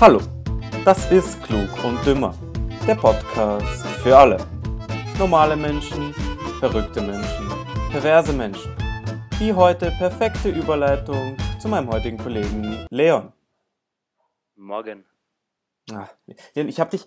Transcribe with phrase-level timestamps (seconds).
[0.00, 0.18] Hallo,
[0.82, 2.34] das ist Klug und Dümmer,
[2.86, 4.38] der Podcast für alle.
[5.18, 6.14] Normale Menschen,
[6.58, 7.48] verrückte Menschen,
[7.90, 8.74] perverse Menschen.
[9.38, 13.30] Die heute perfekte Überleitung zu meinem heutigen Kollegen Leon.
[14.56, 15.04] Morgen.
[16.54, 17.06] Leon, ich habe dich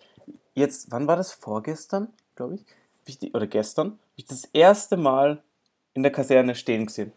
[0.54, 1.34] jetzt, wann war das?
[1.34, 2.60] Vorgestern, glaube
[3.08, 3.34] ich?
[3.34, 3.98] Oder gestern?
[4.18, 5.42] Ich das erste Mal
[5.96, 7.12] in der Kaserne stehen gesehen.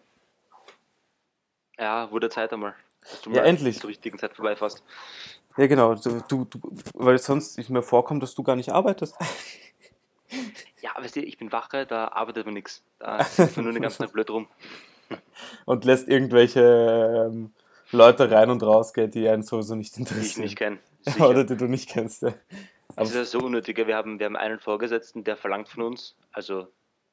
[1.78, 2.74] Ja, wurde Zeit einmal.
[3.02, 3.78] Dass du Ja, mal endlich.
[3.78, 4.82] Zur richtigen Zeit vorbeifährst.
[5.56, 5.94] Ja, genau.
[5.94, 6.60] Du, du,
[6.94, 9.16] weil sonst ist mir vorkommt, dass du gar nicht arbeitest.
[10.82, 12.82] Ja, weißt du, ich bin Wache, da arbeitet man nichts.
[12.98, 14.46] Da sitzt man nur den ganzen Tag blöd rum.
[15.64, 17.52] Und lässt irgendwelche ähm,
[17.90, 20.44] Leute rein und raus, gell, die einen sowieso nicht Die ich interessieren.
[20.44, 20.78] nicht kenne.
[21.28, 22.22] Oder die du nicht kennst.
[22.22, 22.34] Ja.
[22.94, 23.76] Das ist ja so unnötig.
[23.76, 26.68] Wir haben, wir haben einen Vorgesetzten, der verlangt von uns, also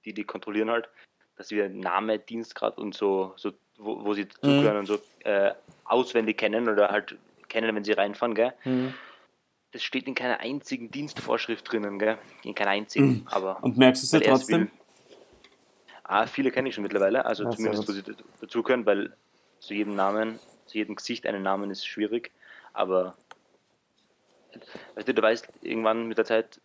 [0.06, 0.90] die, die kontrollieren halt,
[1.38, 5.54] dass wir Name, Dienstgrad und so, so wo, wo sie dazugehören und so äh,
[5.86, 7.18] auswendig kennen oder halt
[7.54, 8.54] kennen, wenn sie reinfahren, gell?
[8.66, 8.94] Mhm.
[9.72, 12.18] Das steht in keiner einzigen Dienstvorschrift drinnen, gell?
[12.44, 13.64] In keiner einzigen, aber.
[13.64, 14.62] Und merkst du es ja trotzdem?
[14.62, 14.72] will.
[16.04, 18.04] Ah, viele kenne ich schon mittlerweile, also Ja, sehr zumindest, wo sie
[18.42, 19.16] dazugehören, weil
[19.60, 22.32] zu jedem Namen, zu jedem Gesicht einen Namen ist schwierig,
[22.74, 23.16] aber
[24.96, 26.60] weißt du, du weißt irgendwann mit der Zeit,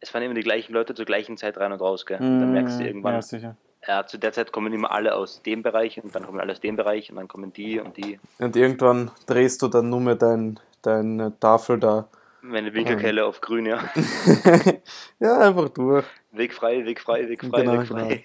[0.00, 2.18] es fahren immer die gleichen Leute zur gleichen Zeit rein und raus, gell?
[2.18, 3.56] Und dann merkst du Mhm, irgendwann, Ja, sicher.
[3.86, 6.60] Ja, zu der Zeit kommen immer alle aus dem Bereich und dann kommen alle aus
[6.60, 8.18] dem Bereich und dann kommen die und die.
[8.38, 12.08] Und irgendwann drehst du dann nur mehr dein, deine Tafel da.
[12.42, 13.78] Meine Winkelkelle auf grün, ja.
[15.20, 16.06] ja, einfach durch.
[16.32, 18.24] Weg frei, Weg frei, Weg frei, Genau, Weg frei.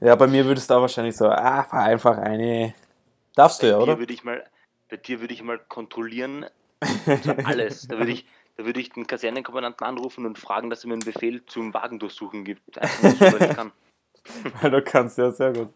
[0.00, 2.74] Ja, bei mir würdest du auch wahrscheinlich so, ah, fahr einfach eine.
[3.34, 3.94] Darfst du ja, Bei oder?
[3.94, 4.44] dir würde ich mal,
[4.88, 6.46] bei dir würde ich mal kontrollieren,
[7.44, 7.86] alles.
[7.86, 11.04] Da würde ich, da würde ich den Kasernenkommandanten anrufen und fragen, dass er mir einen
[11.04, 12.78] Befehl zum Wagendurchsuchen gibt.
[12.78, 13.72] Einfach weil ich kann.
[14.60, 15.68] Weil du kannst, ja, sehr gut.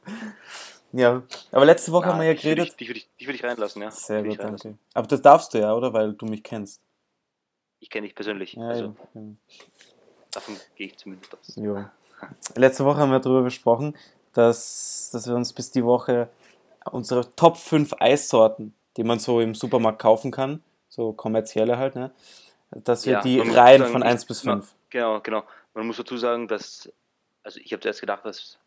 [0.93, 2.69] Ja, aber letzte Woche haben wir ja geredet.
[2.69, 3.91] ich, dich würde ich, dich ich reinlassen, ja.
[3.91, 4.79] Sehr gut, danke.
[4.95, 5.93] Aber das darfst du ja, oder?
[5.93, 6.81] Weil du mich kennst.
[7.81, 9.21] Ich kenne dich persönlich, Ja, also ja.
[10.31, 11.53] davon gehe ich zumindest aus.
[11.57, 11.85] Jo.
[12.55, 13.97] Letzte Woche haben wir darüber gesprochen,
[14.33, 16.29] dass, dass wir uns bis die Woche
[16.91, 22.13] unsere Top 5 Eissorten, die man so im Supermarkt kaufen kann, so kommerzielle halt, ne?
[22.71, 24.75] dass wir Ja, die Reihen sagen, von ich- 1 bis man- 5.
[24.91, 25.43] Genau, genau.
[25.75, 26.89] Man muss dazu sagen, dass,
[27.45, 28.59] also ich habe zuerst gedacht, dass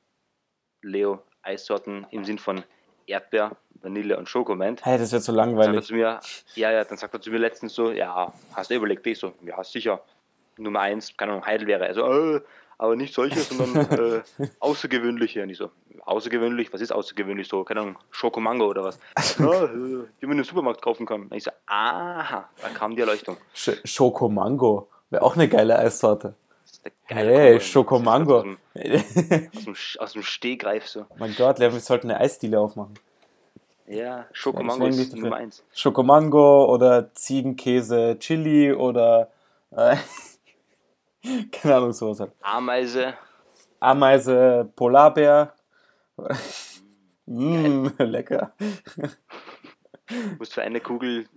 [0.81, 2.63] Leo Eissorten im Sinn von
[3.07, 4.85] Erdbeer, Vanille und Schoko meint.
[4.85, 5.85] Hey, das wird so Dann sagt er langweilig.
[5.85, 6.19] zu mir,
[6.55, 9.05] ja, ja, dann sagt er zu mir letztens so, ja, hast du überlegt?
[9.07, 10.01] Ich so, ja, sicher.
[10.57, 11.85] Nummer eins, keine Ahnung, Heidelbeere.
[11.85, 12.41] Also, äh,
[12.79, 15.43] aber nicht solche, sondern äh, außergewöhnliche.
[15.43, 15.69] Und ich so,
[16.01, 17.47] außergewöhnlich, was ist außergewöhnlich?
[17.47, 18.99] So, keine Ahnung, Schokomango oder was?
[19.39, 21.23] ja, äh, die man im Supermarkt kaufen kann.
[21.23, 23.37] Und ich so, aha, da kam die Erleuchtung.
[23.53, 26.35] Sch Schokomango wäre auch eine geile Eissorte.
[27.07, 27.59] Geile Hey.
[27.59, 28.37] Schokomango.
[28.37, 28.57] Aus dem,
[29.71, 31.05] aus, aus dem Stehgreif so.
[31.17, 32.95] mein Gott, wir sollten eine Eisdiele aufmachen.
[33.87, 35.15] Ja, Schokomango ist.
[35.15, 35.63] Nummer eins.
[35.73, 39.31] Schokomango oder Ziegenkäse, Chili oder
[39.71, 39.95] äh,
[41.51, 42.31] keine Ahnung, sowas halt.
[42.41, 43.13] Ameise,
[43.79, 45.53] Ameise, Polarbär.
[47.25, 48.53] mm, lecker.
[50.37, 51.27] musst für eine Kugel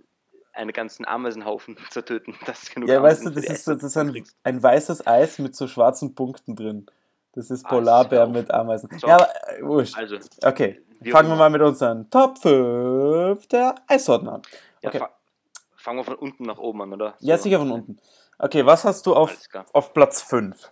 [0.53, 2.35] einen ganzen Ameisenhaufen zertöten.
[2.45, 5.05] Das ist genug Ja, weißt du, Ameisen das ist, so- das ist ein, ein weißes
[5.07, 6.85] Eis mit so schwarzen Punkten drin.
[7.33, 8.89] Das ist Ah, Polarbär mit Ameisen.
[8.99, 9.07] So.
[9.07, 9.95] Ja, aber äh, wurscht.
[9.97, 14.41] Also, Okay, wie fangen wir mal mit unseren Top 5 der Eissorten an.
[14.81, 14.99] Ja, Okay.
[14.99, 15.09] fa
[15.77, 17.15] fangen wir von unten nach oben an, oder?
[17.19, 17.43] Ja, So.
[17.43, 17.97] sicher von unten.
[18.37, 19.35] Okay, was hast du auf,
[19.73, 20.69] auf Platz 5?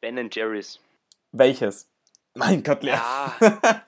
[0.00, 0.78] Ben Jerry's.
[1.32, 1.88] Welches?
[2.34, 2.90] Mein Gott, Lea.
[2.90, 3.32] Ja.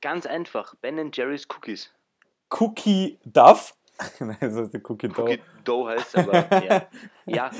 [0.00, 0.74] Ganz einfach.
[0.76, 1.90] Ben Jerry's Cookies.
[2.60, 3.74] Cookie Duff?
[4.20, 5.22] Nein, das ist der Cookie Dough.
[5.24, 6.86] Cookie Dough heißt aber, ja.
[7.24, 7.50] Ja,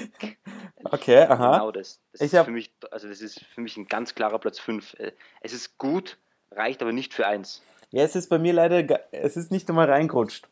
[0.84, 1.52] Okay, aha.
[1.58, 2.00] genau das.
[2.12, 4.96] Das Ich ist für mich, also das ist für mich ein ganz klarer Platz 5.
[5.40, 6.18] Es ist gut,
[6.50, 7.62] reicht aber nicht für eins.
[7.90, 10.48] Ja, es ist bei mir leider, es ist nicht einmal reingerutscht.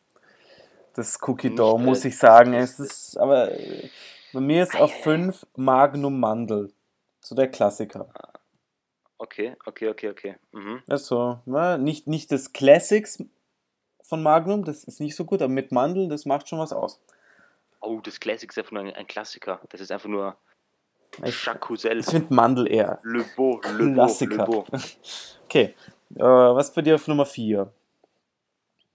[0.93, 2.53] Das Cookie Nicht, Dough, äh, muss ich sagen.
[2.53, 3.89] Es ist, aber äh,
[4.31, 6.71] bei mir ist auf 5 Magnum Mandel.
[7.19, 8.07] So der Klassiker.
[9.17, 10.35] Okay, okay, okay, okay.
[10.51, 10.81] Mhm.
[10.87, 13.23] Also, ne, nicht, nicht das Classics
[14.11, 16.99] von Magnum, das ist nicht so gut, aber mit Mandel, das macht schon was aus.
[17.79, 19.61] Oh, das Classic ist einfach nur ein, ein Klassiker.
[19.69, 20.35] Das ist einfach nur
[21.61, 21.99] Couzel.
[21.99, 22.99] ich finde Mandel eher.
[23.03, 24.35] Le Beau, Le Klassiker.
[24.35, 24.65] Le Beau.
[25.45, 25.75] Okay,
[26.15, 27.71] äh, was bei dir auf Nummer 4?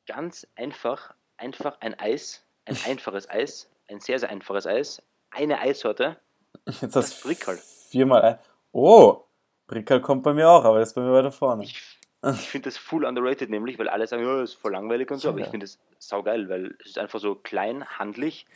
[0.06, 6.18] Ganz einfach, einfach ein Eis, ein einfaches Eis, ein sehr, sehr einfaches Eis, eine Eissorte.
[6.66, 7.58] Jetzt Das hast du Brickerl.
[7.88, 8.38] viermal ein.
[8.72, 9.24] Oh,
[9.66, 11.64] Brickerl kommt bei mir auch, aber das ist bei mir weiter vorne.
[11.64, 11.95] Ich,
[12.34, 15.28] ich finde das full underrated, nämlich, weil alle sagen, ja, ist voll langweilig und so,
[15.28, 15.44] aber Ja.
[15.44, 18.46] ich finde das saugeil, weil es ist einfach so klein, handlich,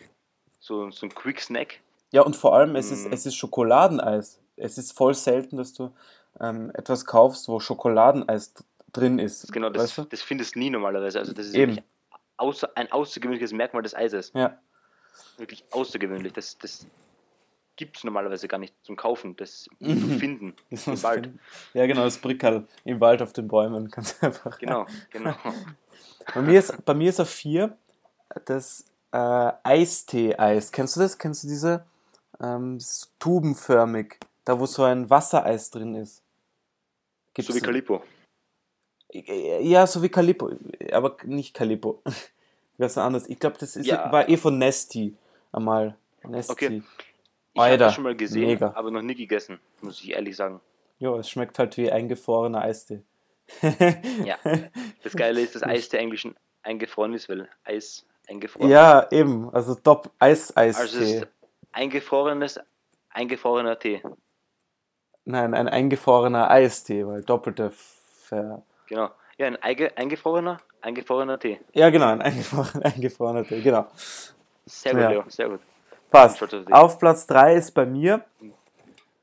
[0.61, 1.81] so, so ein Quick Snack.
[2.13, 3.13] Ja, und vor allem, es ist, Mm.
[3.13, 4.41] es ist Schokoladeneis.
[4.57, 5.93] Es ist voll selten, dass du
[6.41, 8.53] ähm, etwas kaufst, wo Schokoladeneis
[8.93, 9.53] drin ist.
[9.53, 10.03] Genau, das, weißt du?
[10.05, 11.19] das findest du nie normalerweise.
[11.19, 11.73] Also das ist Eben.
[11.77, 11.85] wirklich
[12.37, 14.33] außer, ein außergewöhnliches Merkmal des Eises.
[14.35, 14.59] Ja.
[15.39, 16.33] Wirklich außergewöhnlich.
[16.33, 16.87] Das, das
[17.81, 21.25] gibt es normalerweise gar nicht zum Kaufen, das zu finden Das im Wald.
[21.25, 21.41] finden.
[21.73, 23.89] Ja, genau, das Brickerl im Wald auf den Bäumen.
[23.91, 24.59] Ganz einfach.
[24.59, 25.35] Genau, genau.
[26.35, 27.77] Bei mir ist, bei mir ist auf vier
[28.45, 29.17] das äh,
[29.65, 30.71] Eistee-Eis.
[30.71, 31.19] Kennst du das?
[31.19, 31.87] Kennst du diese?
[32.41, 32.79] Ähm,
[33.19, 36.23] tubenförmig, da wo so ein Wassereis drin ist.
[37.35, 38.03] Gibt's so wie Calippo.
[39.13, 40.53] Ja, so wie Calippo,
[40.93, 42.03] aber nicht Calippo.
[42.79, 43.27] Was anderes.
[43.29, 44.13] Ich glaube, das ist, Ja.
[44.13, 45.17] war eh von Nesti
[45.53, 45.97] einmal.
[46.23, 46.53] Nesti.
[46.53, 46.83] Okay.
[47.69, 48.73] Ich habe das schon mal gesehen, mega.
[48.75, 50.61] aber noch nie gegessen, muss ich ehrlich sagen.
[50.99, 53.03] Ja, es schmeckt halt wie eingefrorener Eistee.
[54.25, 54.37] Ja.
[55.03, 59.51] Das Geile ist, dass Eistee eigentlich schon eingefroren ist, weil Eis eingefroren Ja, eben.
[59.55, 61.19] Also top Also es Eis-Eistee.
[61.19, 61.27] ist
[61.73, 62.61] eingefrorenes,
[63.11, 64.03] eingefrorener Tee.
[65.25, 69.11] Nein, ein eingefrorener Eistee, weil doppelte Ver Genau.
[69.39, 71.61] Ja, ein eige, eingefrorener, eingefrorener Tee.
[71.73, 73.87] Ja, genau, ein eingefrorener, eingefrorener Tee, genau.
[74.67, 75.11] Sehr gut, Ja.
[75.11, 75.61] Leo, sehr gut.
[76.11, 76.43] Passt.
[76.71, 78.25] Auf Platz 3 ist bei mir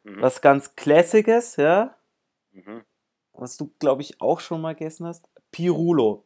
[0.04, 0.22] Mhm.
[0.22, 1.96] was ganz Classiges, ja,
[2.52, 2.84] Mhm.
[3.34, 5.30] was du, glaube ich, auch schon mal gegessen hast.
[5.52, 6.24] Pirulo.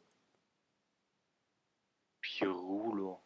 [2.21, 3.19] Pirulo.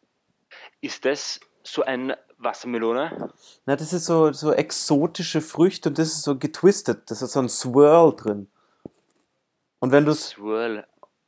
[0.80, 3.32] Ist das so ein Wassermelone?
[3.66, 7.10] Na, das ist so, so exotische Früchte und das ist so getwistet.
[7.10, 8.48] Das ist so ein Swirl drin.
[9.80, 10.36] Und wenn du es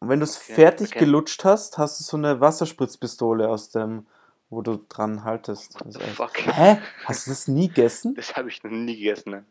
[0.01, 1.01] wenn du's Okay, fertig okay.
[1.01, 4.07] gelutscht hast, hast du so eine Wasserspritzpistole aus dem,
[4.51, 5.79] wo du dran haltest.
[6.15, 6.39] Fuck?
[6.47, 6.79] Hä?
[7.05, 8.15] Hast du das nie gegessen?
[8.15, 9.31] Das habe ich noch nie gegessen.
[9.31, 9.45] Ne?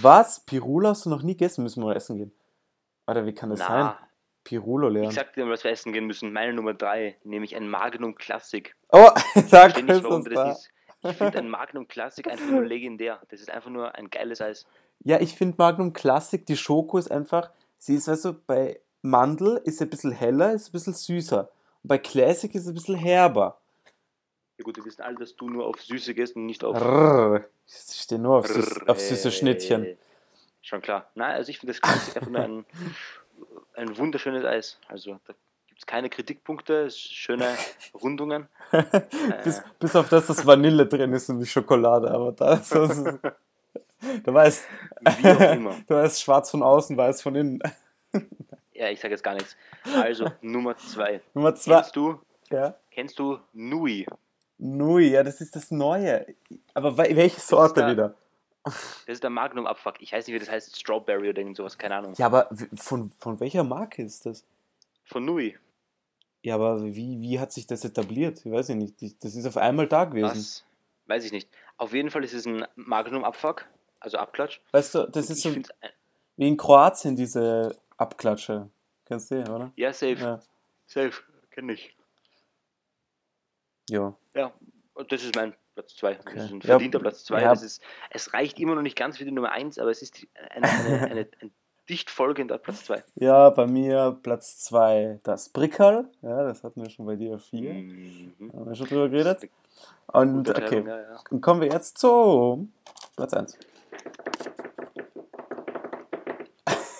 [0.00, 0.40] Was?
[0.40, 1.62] Pirulo hast du noch nie gegessen?
[1.62, 2.32] Müssen wir mal essen gehen.
[3.06, 3.68] Alter, wie kann das sein?
[3.68, 3.98] Na,
[4.44, 5.10] Pirulo ich lernen.
[5.12, 6.32] sag dir mal, was wir essen gehen müssen.
[6.32, 8.74] Meine Nummer 3, nämlich ein Magnum Classic.
[8.90, 9.10] Oh,
[9.48, 10.50] sag Ich nicht, warum das das da.
[10.52, 10.70] ist.
[11.04, 13.20] Ich finde ein Magnum Classic einfach nur legendär.
[13.28, 14.66] Das ist einfach nur ein geiles Eis.
[15.04, 19.60] Ja, ich finde Magnum Classic, die Schoko ist einfach, sie ist, weißt du, bei Mandel
[19.64, 21.50] ist sie ein bisschen heller, ist ein bisschen süßer.
[21.82, 23.58] Und bei Classic ist sie ein bisschen herber.
[24.62, 27.44] Ja gut, wir wissen alle, dass du nur auf Süße gehst und nicht auf Rrrr.
[27.66, 29.98] Ich stehe nur auf, süß, auf süße äh, Schnittchen.
[30.60, 31.10] Schon klar.
[31.16, 32.64] Nein, also ich finde das Classic einfach nur ein,
[33.74, 34.78] ein wunderschönes Eis.
[34.86, 35.34] Also da
[35.66, 37.56] gibt es keine Kritikpunkte, schöne
[37.92, 38.46] Rundungen.
[39.42, 43.02] bis, bis auf das, dass Vanille drin ist und die Schokolade, aber da ist das,
[44.22, 44.64] du weißt,
[45.00, 45.76] Wie auch immer.
[45.88, 47.60] du weißt schwarz von außen, weiß von innen.
[48.74, 49.56] Ja, ich sage jetzt gar nichts.
[49.92, 51.20] Also, Nummer zwei.
[51.34, 52.20] Nummer zwei, Kennst du,
[52.50, 52.76] ja.
[52.92, 54.06] kennst du Nui?
[54.58, 56.26] Nui, ja, das ist das Neue.
[56.74, 58.14] Aber we- welche Sorte da- wieder?
[58.64, 60.00] Das ist der Magnum-Abfuck.
[60.00, 60.78] Ich weiß nicht, wie das heißt.
[60.78, 62.14] Strawberry oder irgend sowas, keine Ahnung.
[62.16, 64.44] Ja, aber von, von welcher Marke ist das?
[65.04, 65.58] Von Nui.
[66.44, 68.38] Ja, aber wie, wie hat sich das etabliert?
[68.46, 68.94] Ich weiß ja nicht.
[69.24, 70.26] Das ist auf einmal da gewesen.
[70.30, 70.64] Was?
[71.06, 71.48] Weiß ich nicht.
[71.76, 73.66] Auf jeden Fall ist es ein Magnum-Abfuck.
[73.98, 74.60] Also Abklatsch.
[74.70, 75.54] Weißt du, das ist so
[76.36, 78.68] wie in Kroatien, diese Abklatsche.
[79.06, 79.72] Kennst du, oder?
[79.74, 80.14] Ja, safe.
[80.14, 80.40] Ja.
[80.86, 81.12] Safe.
[81.50, 81.96] Kenn ich.
[83.92, 84.14] Ja.
[84.34, 84.52] Ja,
[84.94, 86.20] und das ist mein Platz 2.
[86.20, 86.32] Okay.
[86.34, 87.42] Das ist ein Ja, verdienter Platz 2.
[87.42, 87.52] ja.
[87.52, 90.66] Ist, es reicht immer noch nicht ganz für die Nummer 1, aber es ist eine,
[90.66, 91.52] eine, eine, ein
[91.90, 93.04] dicht folgender Platz 2.
[93.16, 96.08] Ja, bei mir Platz 2 das Brickerl.
[96.22, 97.72] Ja, das hatten wir schon bei dir 4.
[97.74, 98.50] Mhm.
[98.54, 99.50] Haben wir schon drüber geredet.
[100.06, 101.20] Und okay, ja, ja.
[101.30, 102.66] dann kommen wir jetzt zu
[103.14, 103.58] Platz 1.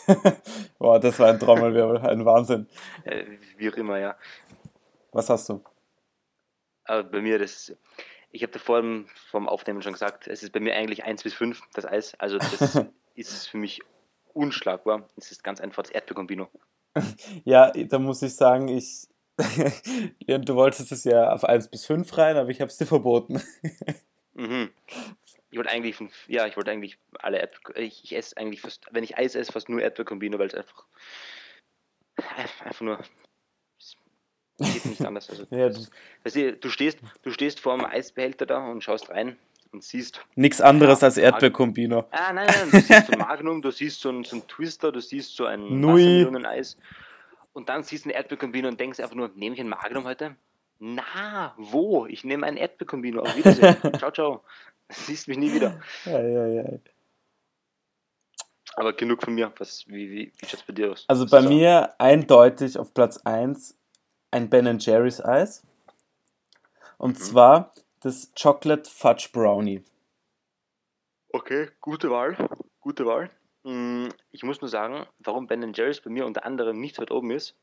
[0.78, 2.66] Boah, das war ein Trommelwirbel, ein Wahnsinn.
[3.04, 3.24] Äh,
[3.56, 4.14] wie auch immer, ja.
[5.12, 5.62] Was hast du?
[6.84, 7.74] Aber bei mir, das,
[8.30, 8.82] ich habe davor
[9.30, 12.14] vom Aufnehmen schon gesagt, es ist bei mir eigentlich 1 bis 5, das Eis.
[12.18, 12.84] Also das
[13.14, 13.80] ist für mich
[14.32, 15.08] unschlagbar.
[15.16, 16.48] Es ist ganz einfach das Erdbeerkombino.
[17.44, 19.08] Ja, da muss ich sagen, ich.
[19.38, 23.42] du wolltest es ja auf 1 bis 5 rein, aber ich habe es dir verboten.
[24.34, 24.70] Mhm.
[25.50, 25.96] Ich wollte eigentlich,
[26.28, 29.52] ja, ich wollte eigentlich alle Erdbeer, ich, ich esse eigentlich fast, wenn ich Eis esse,
[29.52, 30.84] fast nur Erdbeerkombino, weil es einfach,
[32.64, 32.98] einfach nur,
[34.62, 35.28] geht nicht anders.
[35.30, 35.90] Also, Ja, das-
[36.24, 39.36] weißt du, du stehst, du stehst vor einem Eisbehälter da und schaust rein
[39.72, 42.04] und siehst, Nichts anderes Ja, als Erdbeerkombino.
[42.10, 44.92] ah, nein, nein, du siehst so ein Magnum, du siehst so einen, so einen Twister,
[44.92, 46.26] du siehst so ein Nui.
[46.46, 46.76] Eis
[47.54, 50.36] und dann siehst du ein Erdbeerkombino und denkst einfach nur, nehme ich ein Magnum heute?
[50.78, 52.06] Na, wo?
[52.06, 53.22] Ich nehme ein Erdbeerkombino.
[53.22, 53.76] Auf Wiedersehen.
[53.98, 54.42] ciao, ciao.
[54.88, 55.80] Siehst mich nie wieder.
[56.04, 56.64] Ja, ja, ja.
[58.76, 59.52] Aber genug von mir.
[59.58, 61.04] Was, wie wie, wie schaut es bei dir aus?
[61.08, 63.76] Also bei mir eindeutig auf Platz 1
[64.32, 65.62] ein Ben Jerry's Eis.
[66.98, 67.22] Und Mhm.
[67.22, 69.84] zwar das Chocolate Fudge Brownie.
[71.32, 72.36] Okay, gute Wahl.
[72.80, 73.30] Gute Wahl.
[73.62, 77.30] Mm, Ich muss nur sagen, warum Ben Jerry's bei mir unter anderem nicht weit oben
[77.30, 77.54] ist,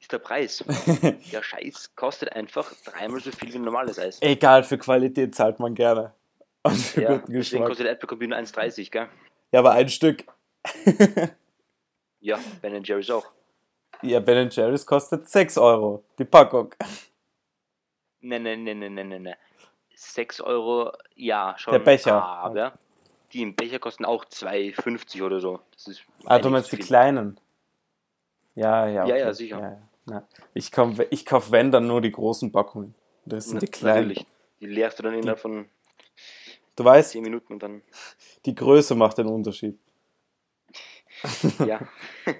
[0.00, 0.62] ist der Preis.
[1.32, 4.20] Der Scheiß kostet einfach dreimal so viel wie ein normales Eis.
[4.22, 6.12] Egal, für Qualität zahlt man gerne.
[6.62, 7.68] Und für Ja, guten deswegen Geschmack.
[7.68, 9.08] kostet Erdbeerkombino 1,30, gell?
[9.52, 10.24] Ja, aber ein Stück.
[12.20, 13.26] Ja, Ben Jerry's auch.
[14.04, 16.74] Ja, Ben Jerry's kostet 6 Euro, die Packung.
[18.20, 19.36] Ne, ne, ne, ne, ne, ne, ne.
[19.94, 21.72] 6 Euro, ja, schon.
[21.72, 22.22] Der Becher.
[22.22, 22.78] Aber
[23.32, 25.60] die im Becher kosten auch 2,50 oder so.
[25.72, 27.38] Das ist Ah, du meinst die kleinen?
[28.54, 29.06] Ja, ja.
[29.06, 29.34] Ja, ja, okay.
[29.34, 29.58] sicher.
[29.58, 29.88] Ja, ja.
[30.06, 30.28] Ja.
[30.52, 32.94] Ich kaufe, ich kauf, wenn, dann nur die großen Packungen.
[33.24, 34.08] Das sind die kleinen.
[34.08, 34.26] Natürlich.
[34.60, 35.68] Die leerst du dann innerhalb von
[36.76, 37.82] Du weißt, 10 Minuten und dann,
[38.44, 39.78] die Größe macht den Unterschied.
[41.64, 41.80] ja.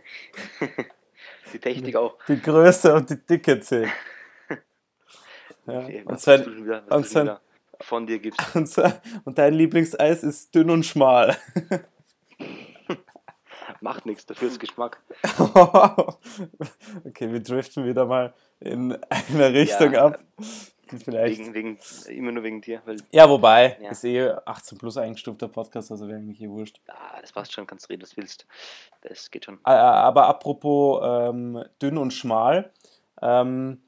[1.54, 2.18] die Technik auch.
[2.28, 3.90] Die Größe und die Dicke zählt.
[5.66, 5.78] Ja.
[5.80, 7.38] Okay, Und, sein, wieder, und sein-
[7.80, 8.38] von dir gibst.
[8.54, 8.92] und, sein,
[9.25, 11.38] und dein Lieblingseis ist dünn und schmal.
[13.80, 15.00] Macht nichts, dafür ist Geschmack.
[17.06, 20.18] okay, wir driften wieder mal in eine Richtung Ja, ab.
[21.05, 21.38] Vielleicht.
[21.38, 23.91] Wegen, wegen, immer nur wegen dir, weil Ja, wobei, Ja.
[23.91, 26.81] ist eh 18 plus eingestufter Podcast, also wäre eigentlich eh wurscht.
[26.88, 28.47] ah, das passt schon, kannst reden, was willst.
[29.03, 29.57] Das geht schon.
[29.59, 32.71] Ä- Aber apropos ähm, dünn und schmal,
[33.23, 33.81] ähm,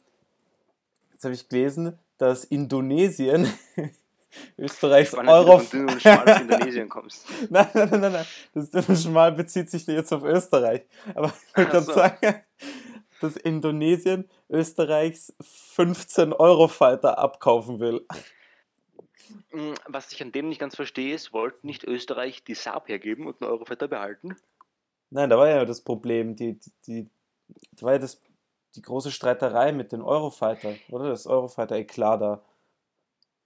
[1.12, 3.46] jetzt habe ich gelesen, dass Indonesien
[4.58, 5.58] Österreichs du Euro.
[5.58, 7.26] von dünn und schmal aus Indonesien kommst.
[7.50, 8.26] Nein, nein, nein, nein, nein.
[8.54, 10.82] Das dünn und schmal bezieht sich jetzt auf Österreich.
[11.14, 11.92] Aber ich gerade so.
[11.94, 12.42] sagen,
[13.20, 18.06] dass Indonesien Österreichs 15 Euro Fighter abkaufen will.
[19.50, 23.26] Mm, Was ich an dem nicht ganz verstehe, ist, wollte nicht Österreich die Saab hergeben
[23.26, 24.36] und einen Eurofighter behalten?
[25.10, 27.10] Nein, da war ja das Problem, die, die, die
[27.72, 28.20] da war ja das,
[28.74, 31.08] die große Streiterei mit den Eurofighter, oder?
[31.08, 32.42] Das Eurofighter-Eklat da.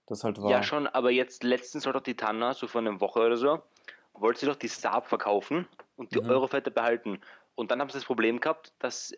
[0.07, 0.51] Das halt war.
[0.51, 3.61] Ja, schon, aber jetzt letztens war doch die Tanna, so vor einer Woche oder so,
[4.13, 6.29] wollte sie doch die Saab verkaufen und die Mhm.
[6.29, 7.21] Eurofighter behalten.
[7.55, 9.13] Und dann haben sie das Problem gehabt, dass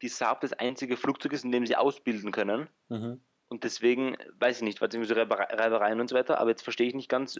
[0.00, 2.68] die Saab das einzige Flugzeug ist, in dem sie ausbilden können.
[2.88, 3.20] Mhm.
[3.48, 6.50] Und deswegen, weiß ich nicht, war es irgendwie so Reiberei- Reibereien und so weiter, aber
[6.50, 7.38] jetzt verstehe ich nicht ganz,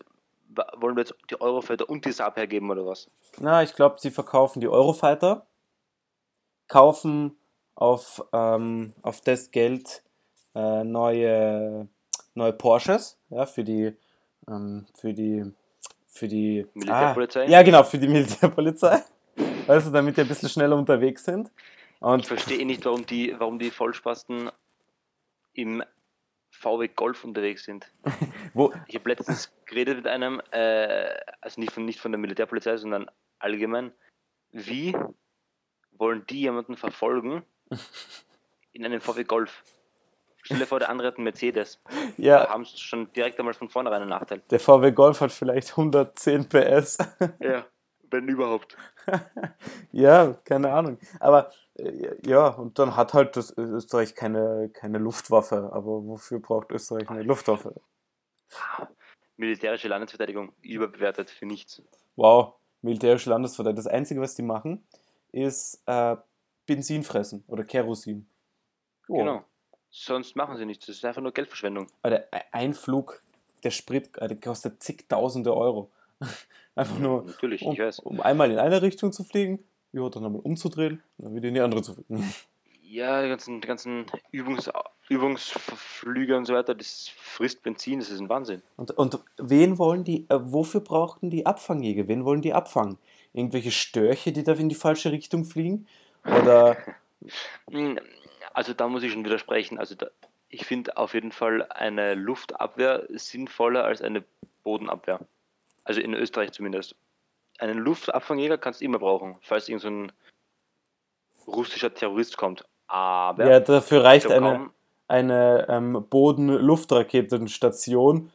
[0.77, 3.09] wollen wir jetzt die Eurofighter und die Saab hergeben oder was?
[3.39, 5.47] Na, ich glaube, sie verkaufen die Eurofighter,
[6.69, 7.39] kaufen
[7.75, 10.03] auf, ähm, auf das Geld
[10.55, 11.89] äh, neue,
[12.35, 13.97] neue Porsches, ja, für die,
[14.49, 15.51] ähm, für die,
[16.09, 17.45] für die Militärpolizei?
[17.47, 19.03] Ah, ja, genau, für die Militärpolizei.
[19.69, 21.49] Also, damit die ein bisschen schneller unterwegs sind.
[22.03, 24.51] Ich Und verstehe eh nicht, warum die, warum die Vollspasten
[25.53, 25.85] im
[26.51, 27.87] VW Golf unterwegs sind.
[28.55, 32.77] wo, Ich habe letztens geredet mit einem, äh, also nicht von, nicht von der Militärpolizei,
[32.77, 33.93] sondern allgemein,
[34.51, 34.97] wie
[35.93, 37.45] wollen die jemanden verfolgen
[38.73, 39.63] in einem VW Golf?
[40.43, 41.81] Stell dir vor, der andere hat einen Mercedes.
[42.17, 44.43] Da ja, haben sie schon direkt einmal von vornherein einen Nachteil.
[44.51, 46.99] der VW Golf hat vielleicht 110 PS.
[47.41, 47.65] Ja,
[48.13, 48.77] wenn überhaupt.
[49.95, 50.99] Ja, keine Ahnung.
[51.21, 55.71] Aber äh, ja, und dann hat halt das Österreich keine, keine Luftwaffe.
[55.73, 57.75] Aber wofür braucht Österreich eine Luftwaffe?
[59.37, 61.83] Militärische Landesverteidigung überbewertet für nichts.
[62.17, 63.85] Wow, militärische Landesverteidigung.
[63.85, 64.83] Das Einzige, was die machen,
[65.33, 66.17] ist äh,
[66.67, 68.27] Benzin fressen oder Kerosin.
[69.09, 69.19] Oh.
[69.19, 69.45] Genau.
[69.91, 70.87] Sonst machen sie nichts.
[70.87, 71.87] Das ist einfach nur Geldverschwendung.
[72.03, 73.23] Alter, e- ein Flug,
[73.63, 75.91] der Sprit, äh, der kostet zigtausende Euro.
[76.75, 77.99] Einfach nur, Natürlich, um, ich weiß.
[78.01, 79.59] um einmal in eine Richtung zu fliegen,
[79.93, 82.33] ja, dann einmal umzudrehen, dann wieder in die andere zu fliegen.
[82.85, 84.71] Ja, die ganzen, die ganzen Übungs,
[85.09, 88.61] Übungsflüge und so weiter, das frisst Benzin, das ist ein Wahnsinn.
[88.77, 92.07] Und, und wen wollen die, äh, wofür brauchten die Abfangjäger?
[92.09, 92.99] Wen wollen die abfangen?
[93.33, 95.87] Irgendwelche Störche, die da in die falsche Richtung fliegen?
[96.27, 96.77] Oder,
[97.71, 97.99] Hm,
[98.53, 99.79] Also da muss ich schon widersprechen.
[99.79, 100.09] Also da,
[100.49, 104.23] ich finde auf jeden Fall eine Luftabwehr sinnvoller als eine
[104.65, 105.21] Bodenabwehr.
[105.85, 106.95] Also in Österreich zumindest.
[107.59, 110.13] Einen Luftabfangjäger kannst du immer brauchen, falls irgend so ein
[111.47, 112.65] russischer Terrorist kommt.
[112.87, 114.73] Aber ja, dafür reicht eine, kaum-
[115.09, 118.31] eine ähm, Boden-Luftraketenstation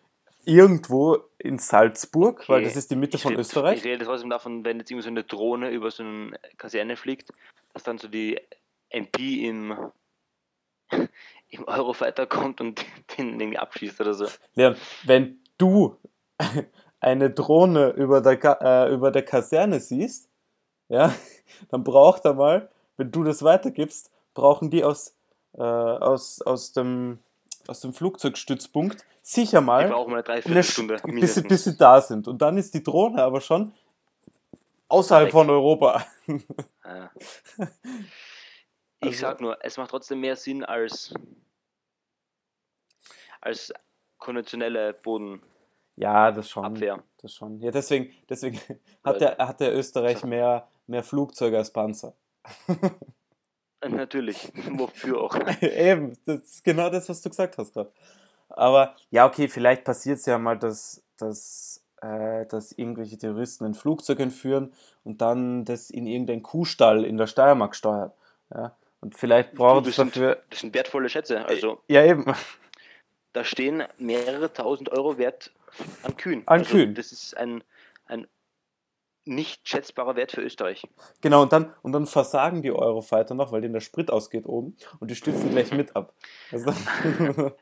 [0.45, 3.79] irgendwo in Salzburg, weil Okay, das ist die Mitte ich von red- Österreich.
[3.79, 7.31] Ich rede trotzdem davon, wenn jetzt irgendwie so eine Drohne über so eine Kaserne fliegt,
[7.73, 8.39] dass dann so die
[8.89, 9.75] MP im,
[11.49, 12.85] im Eurofighter kommt und
[13.17, 14.27] den irgendwie abschießt oder so.
[14.55, 15.97] Leon, wenn du
[16.99, 20.29] eine Drohne über der, äh, über der Kaserne siehst,
[20.89, 21.13] ja,
[21.69, 25.15] dann braucht er mal, wenn du das weitergibst, brauchen die aus,
[25.53, 27.19] äh, aus, aus, dem,
[27.67, 30.75] aus dem Flugzeugstützpunkt sicher mal mal eine Sch-
[31.19, 32.27] bis, sie, bis sie da sind.
[32.27, 33.73] Und dann ist die Drohne aber schon
[34.87, 36.05] außerhalb von Europa.
[36.85, 37.11] Ja.
[38.99, 41.13] Ich Also- sag nur, es macht trotzdem mehr Sinn als,
[43.41, 43.71] als
[44.17, 45.47] konventionelle Bodenabwehr.
[45.97, 46.79] Ja, das schon.
[47.21, 47.59] Das schon.
[47.59, 48.59] Ja, deswegen, deswegen
[49.03, 52.13] hat der, hat der Österreich mehr, mehr Flugzeuge als Panzer.
[53.85, 55.35] Natürlich, wofür auch.
[55.61, 57.91] Eben, das ist genau das, was du gesagt hast gerade.
[58.49, 63.73] Aber ja, okay, vielleicht passiert es ja mal, dass, dass, äh, dass irgendwelche Terroristen ein
[63.73, 64.73] Flugzeug entführen
[65.03, 68.11] und dann das in irgendeinen Kuhstall in der Steiermark steuern.
[68.53, 68.75] Ja.
[68.99, 70.43] Und vielleicht braucht das es sind, dafür.
[70.49, 71.45] das sind wertvolle Schätze.
[71.45, 72.25] Also Ja, eben.
[73.33, 75.51] da stehen mehrere tausend Euro Wert
[76.03, 76.43] an Kühen.
[76.47, 76.95] An also, Kühen.
[76.95, 77.63] Das ist ein,
[78.05, 78.27] ein
[79.25, 80.87] nicht schätzbarer Wert für Österreich.
[81.21, 84.77] Genau, und dann, und dann versagen die Eurofighter noch, weil denen der Sprit ausgeht oben
[84.99, 86.13] und die stützen gleich mit ab.
[86.51, 86.71] Also,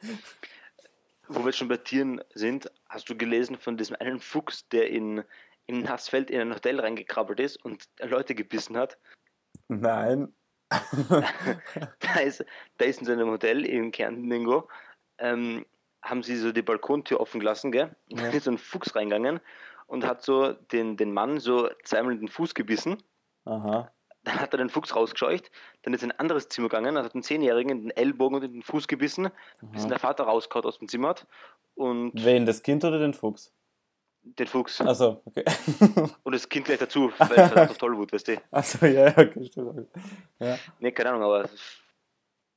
[1.28, 5.24] Wo wir schon bei Tieren sind, hast du gelesen von diesem einen Fuchs, der in,
[5.66, 8.98] in Nassfeld in ein Hotel reingekrabbelt ist und Leute gebissen hat?
[9.68, 10.32] nein.
[10.70, 12.44] da ist,
[12.78, 14.68] da ist in seinem Hotel in Kärnten irgendwo,
[15.20, 15.66] ähm,
[16.06, 17.96] haben sie so die Balkontür offen gelassen, gell?
[18.08, 18.24] Ja.
[18.24, 19.42] dann ist so ein Fuchs reingegangen
[19.88, 23.04] und hat so den, den Mann so zweimal in den Fuß gebissen.
[23.46, 23.92] Aha.
[24.24, 25.52] Dann hat er den Fuchs rausgescheucht,
[25.84, 28.54] dann ist in ein anderes Zimmer gegangen, hat einen Zehnjährigen in den Ellbogen und in
[28.54, 29.30] den Fuß gebissen,
[29.72, 31.28] bis ihn der Vater rauskaut aus dem Zimmer hat
[31.76, 33.54] und Wen, das Kind oder den Fuchs?
[34.26, 35.46] den Fuchs Achso, okay.
[36.24, 38.42] und das Kind gleich dazu, weil es halt auf Tollwut, weißt du.
[38.52, 39.88] Achso, ja, ja, okay, stimmt.
[40.40, 40.58] Ja.
[40.80, 41.54] Ne, keine Ahnung, aber es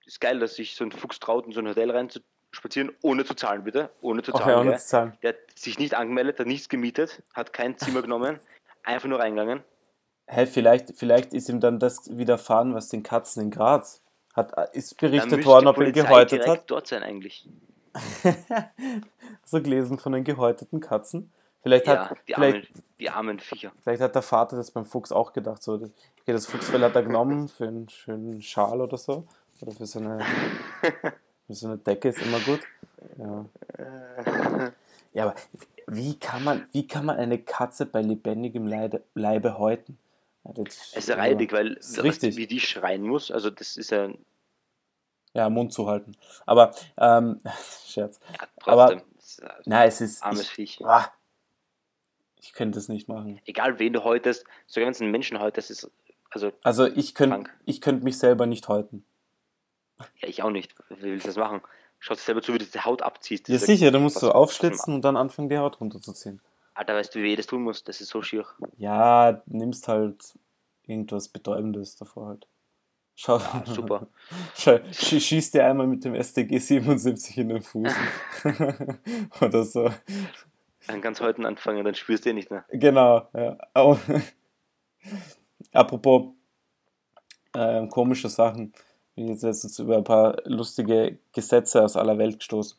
[0.07, 2.93] ist geil, dass sich so ein Fuchs traut, in so ein Hotel rein zu spazieren,
[3.02, 3.90] ohne zu zahlen, bitte.
[4.00, 4.59] Ohne zu Okay, zahlen.
[4.59, 4.78] ohne gell?
[4.81, 5.12] zu zahlen.
[5.23, 8.38] Der hat sich nicht angemeldet, hat nichts gemietet, hat kein Zimmer genommen,
[8.85, 9.62] einfach nur reingegangen.
[10.26, 14.02] Hä, vielleicht, vielleicht ist ihm dann das widerfahren, was den Katzen in Graz
[14.35, 14.52] hat.
[14.75, 16.71] Ist berichtet worden, ob er gehäutet hat.
[16.71, 17.49] dort sein eigentlich.
[19.45, 21.33] so gelesen von den gehäuteten Katzen.
[21.62, 23.73] Vielleicht Ja, hat, die vielleicht, armen, die armen Viecher.
[23.83, 25.62] vielleicht hat der Vater das beim Fuchs auch gedacht.
[25.62, 25.90] So, okay,
[26.26, 29.26] das Fuchsfell hat er genommen für einen schönen Schal oder so.
[29.61, 30.21] Oder für so eine,
[31.55, 32.61] so eine Decke ist immer gut.
[33.17, 33.45] Ja.
[35.14, 35.35] ja, aber
[35.87, 39.99] wie kann man, wie kann man eine Katze bei lebendigem Leibe, Leibe häuten?
[40.45, 42.37] Ja, Es ist reidig, weil ist richtig.
[42.37, 44.11] wie die schreien muss, also das ist ja,
[45.35, 46.12] Ja, Mund zu halten.
[46.47, 47.40] Aber, ähm,
[47.87, 48.19] Scherz.
[48.33, 50.23] ja Aber- trotzdem, es ist ein Nein, es ist.
[50.23, 50.85] armes Ich, Viech.
[50.85, 51.11] ah,
[52.40, 53.40] ich könnte es nicht machen.
[53.47, 55.90] Egal wen du häutest, sogar wenn es ein Menschen häutest, ist,
[56.31, 57.59] also Also ich könnte Krank.
[57.64, 59.04] ich könnte mich selber nicht häuten.
[60.21, 60.75] Ja, ich auch nicht.
[60.91, 61.61] Wie willst du das machen?
[62.00, 63.49] Schaut dir selber zu, wie du die Haut abziehst.
[63.49, 66.41] Ja, sicher, da musst du aufschlitzen und dann anfangen, die Haut runterzuziehen.
[66.75, 67.82] Alter, weißt du, wie weh das tun muss?
[67.82, 68.47] Das ist so schier.
[68.76, 70.39] Ja, nimmst halt
[70.87, 72.47] irgendwas Betäubendes davor halt.
[73.17, 74.06] Schau, Ah, super.
[74.54, 77.93] Schau, sch- schieß dir einmal mit dem STG 77 in den Fuß.
[79.41, 79.91] Oder so.
[80.87, 82.65] Dann kannst du heute anfangen, dann spürst du eh nicht mehr.
[82.71, 83.58] Genau, ja.
[85.73, 86.32] Apropos
[87.54, 88.73] ähm, komische Sachen.
[89.19, 92.78] Bin jetzt letztens über ein paar lustige Gesetze aus aller Welt gestoßen.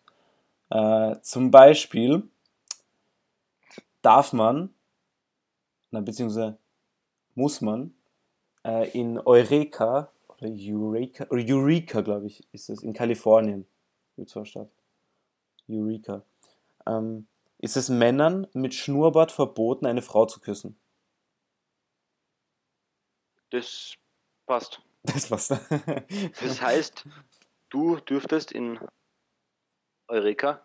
[0.70, 2.30] Äh, zum Beispiel
[4.02, 4.74] darf man,
[5.92, 6.58] na, beziehungsweise
[7.36, 7.94] muss man,
[8.64, 13.68] äh, in Eureka oder Eureka, oder Eureka, glaube ich, ist es, in Kalifornien,
[14.26, 14.70] so eine Stadt.
[15.70, 16.24] Eureka.
[16.88, 20.80] Ähm, ist es Männern mit Schnurrbart verboten, eine Frau zu küssen.
[23.50, 23.96] Das
[24.46, 24.82] passt.
[25.04, 25.48] Das war's.
[25.48, 27.06] Das heißt,
[27.70, 28.80] du dürftest in
[30.08, 30.62] Eureka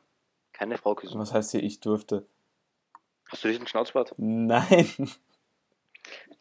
[0.53, 1.19] keine Frau küssen.
[1.19, 2.27] Was heißt hier, ich durfte?
[3.29, 4.15] Hast du nicht einen Schnauzbart?
[4.17, 4.89] Nein.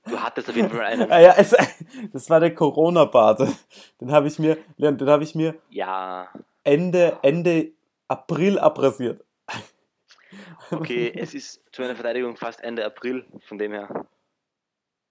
[0.06, 1.12] Du hattest auf jeden Fall einen.
[1.12, 1.56] Ah ja, es,
[2.12, 3.42] das war der Corona-Bart.
[4.02, 6.30] Den habe ich mir, Leon, den habe ich mir Ja,
[6.64, 7.72] Ende, Ende
[8.10, 9.24] April abrasiert.
[10.72, 14.06] okay, es ist zu meiner Verteidigung fast Ende April, von dem her.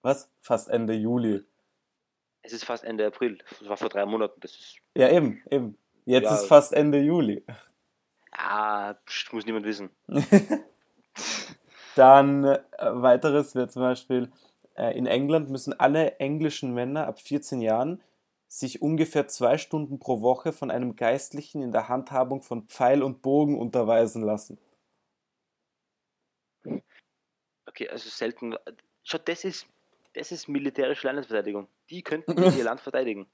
[0.03, 0.31] Was?
[0.42, 1.45] Fast Ende Juli.
[2.42, 3.38] Es ist fast Ende April.
[3.61, 4.40] Das war vor drei Monaten.
[4.40, 4.76] Das ist.
[4.96, 5.78] Ja, eben, eben.
[6.05, 6.35] Jetzt Ja.
[6.35, 7.44] ist fast Ende Juli.
[8.33, 9.90] Ah, pst, muss niemand wissen.
[11.94, 14.33] Dann äh, weiteres wäre zum Beispiel,
[14.76, 18.02] äh, in England müssen alle englischen Männer ab 14 Jahren
[18.48, 23.22] sich ungefähr zwei Stunden pro Woche von einem Geistlichen in der Handhabung von Pfeil und
[23.22, 24.59] Bogen unterweisen lassen.
[27.66, 28.57] Okay, also selten.
[29.05, 29.66] Schau, das ist,
[30.14, 31.68] das ist militärische Landesverteidigung.
[31.90, 33.27] Die könnten ihr Land verteidigen.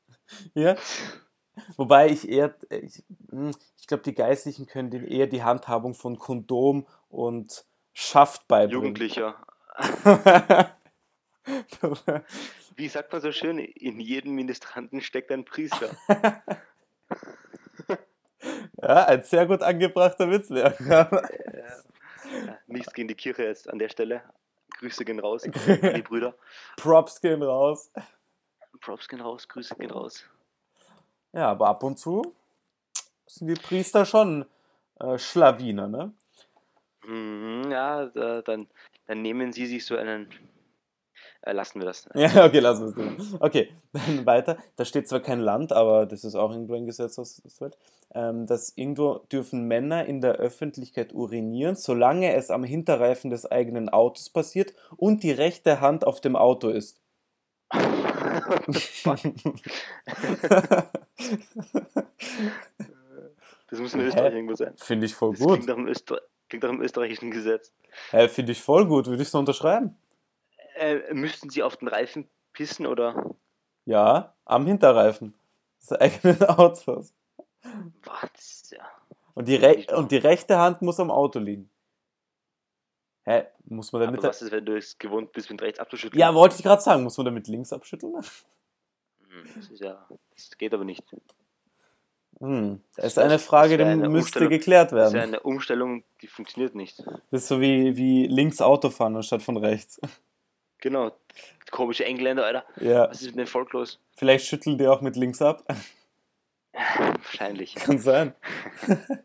[0.54, 0.76] Ja?
[1.76, 6.18] Wobei ich eher, ich, hm, ich glaube, die Geistlichen können denen eher die Handhabung von
[6.18, 8.84] Kondom und Schaft beibringen.
[8.84, 9.34] Jugendlicher.
[12.76, 15.90] Wie sagt man so schön, in jedem Ministranten steckt ein Priester.
[18.80, 20.74] ja, ein sehr gut angebrachter Witz, Leon.
[22.68, 24.22] Nichts gegen die Kirche jetzt an der Stelle.
[24.78, 25.52] Grüße gehen raus, an
[25.94, 26.34] die Brüder.
[26.76, 27.90] Props gehen raus.
[28.80, 30.24] Props gehen raus, Grüße gehen raus.
[31.32, 32.34] Ja, aber ab und zu
[33.26, 34.46] sind die Priester schon
[35.00, 36.12] äh, Schlawiner, ne?
[37.04, 38.68] Mhm, ja, da, dann,
[39.06, 40.28] dann nehmen sie sich so einen.
[41.48, 42.06] Äh, lassen wir das.
[42.14, 43.40] Ja, okay, lassen wir es.
[43.40, 44.58] Okay, dann weiter.
[44.76, 47.78] Da steht zwar kein Land, aber das ist auch irgendwo ein Gesetz aus der Welt,
[48.14, 53.88] ähm, dass irgendwo dürfen Männer in der Öffentlichkeit urinieren, solange es am Hinterreifen des eigenen
[53.88, 57.00] Autos passiert und die rechte Hand auf dem Auto ist.
[63.70, 64.72] Das muss in Österreich irgendwo sein.
[64.78, 65.52] Finde ich voll Das gut.
[65.56, 67.70] klingt nach, einem Öster klingt nach einem österreichischen Gesetz.
[68.10, 69.06] Hä, Finde ich voll gut.
[69.08, 69.94] Würde ich so unterschreiben?
[70.78, 73.34] Äh, müssten sie auf den Reifen pissen oder
[73.84, 75.34] Ja, am Hinterreifen
[75.80, 77.14] des eigenen Autos.
[78.04, 78.74] was?
[79.34, 81.70] Und die, Re und die rechte Hand muss am Auto liegen.
[83.24, 83.44] Hä?
[83.64, 84.22] Muss man Aber damit.
[84.24, 86.18] was ist, wenn du es gewohnt bist, mit rechts abzuschütteln?
[86.18, 87.02] Ja, wollte ich gerade sagen.
[87.04, 88.14] Muss man damit links abschütteln?
[89.30, 91.04] Hm, Das ist ja, das geht aber nicht.
[92.40, 95.28] Hm, das ist Das- eine das Frage, die eine müsste geklärt Das ist werden.
[95.34, 96.98] eine Umstellung, die funktioniert nicht.
[97.30, 100.00] Das ist so wie, wie links Auto fahren anstatt von rechts.
[100.80, 101.12] Genau.
[101.70, 102.64] Komische Engländer, Alter.
[102.80, 103.98] Ja, Was ist mit dem Volk los?
[104.16, 105.64] vielleicht schütteln die auch mit links ab.
[106.72, 107.74] Wahrscheinlich.
[107.74, 108.34] Kann sein.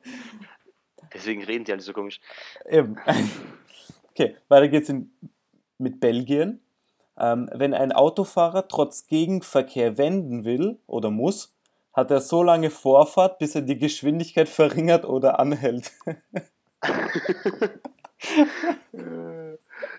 [1.14, 2.20] Deswegen reden die alle so komisch.
[2.70, 2.98] Eben.
[4.16, 5.12] Okay, weiter geht's in,
[5.80, 6.62] mit Belgien.
[7.18, 11.56] Ähm, wenn ein Autofahrer trotz Gegenverkehr wenden will oder muss,
[11.94, 15.92] hat er so lange Vorfahrt, bis er die Geschwindigkeit verringert oder anhält.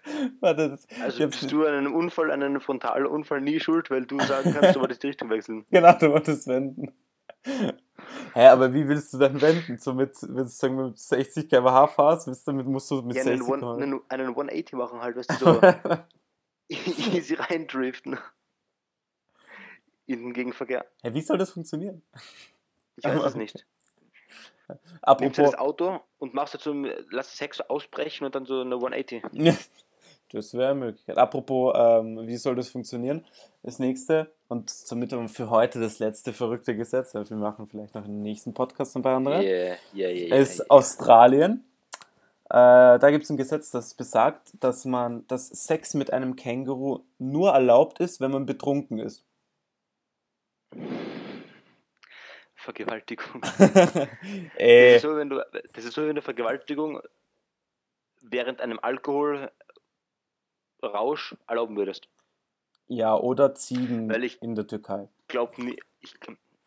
[0.40, 4.06] Warte, das, Also bist du an einem Unfall, an einem frontalen Unfall nie schuld, weil
[4.06, 5.64] du sagen kannst, du wolltest die Richtung wechseln.
[5.70, 6.92] Genau, du wolltest wenden.
[8.34, 9.78] Hä, aber wie willst du dann wenden?
[9.78, 13.16] So mit, wenn du sagen mit 60 km/h fahrst, willst du damit musst du mit
[13.16, 13.82] Ja, einen, 60 One, km/h.
[13.82, 15.60] einen, einen 180 machen halt, weißt du, so
[16.68, 18.18] easy reindriften.
[20.06, 20.84] In den Gegenverkehr.
[21.02, 22.02] Hä, wie soll das funktionieren?
[22.96, 23.66] Ich weiß es nicht.
[24.68, 26.72] Nimmst du Apropos, das Auto und machst dazu,
[27.10, 29.22] lass das Heck so ausbrechen und dann so eine 180.
[30.34, 31.16] das wäre eine Möglichkeit.
[31.16, 33.24] Apropos, ähm, wie soll das funktionieren?
[33.62, 37.94] Das nächste und somit dann für heute das letzte verrückte Gesetz, weil wir machen vielleicht
[37.94, 39.42] noch im nächsten Podcast ein paar andere.
[39.42, 40.70] Yeah, yeah, yeah, ist.
[40.70, 41.64] Australien.
[42.50, 47.00] Äh, da gibt es ein Gesetz, das besagt, dass man, dass Sex mit einem Känguru
[47.18, 49.24] nur erlaubt ist, wenn man betrunken ist.
[52.54, 53.42] Vergewaltigung.
[53.58, 54.08] Das
[54.58, 57.00] äh, ist, so, wenn du, das ist so wie eine Vergewaltigung
[58.20, 58.78] während einem
[60.84, 62.08] Alkoholrausch erlauben würdest.
[62.88, 65.08] ja, oder Ziegen Weil ich- in der Türkei.
[65.28, 65.80] Glaub nie.
[66.00, 66.14] Ich,